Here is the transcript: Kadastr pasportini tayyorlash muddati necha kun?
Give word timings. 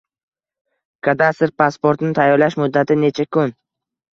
Kadastr 1.09 1.53
pasportini 1.63 2.17
tayyorlash 2.21 2.61
muddati 2.63 3.01
necha 3.05 3.31
kun? 3.39 3.57